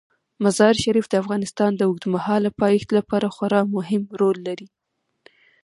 [0.43, 4.67] مزارشریف د افغانستان د اوږدمهاله پایښت لپاره خورا مهم رول لري.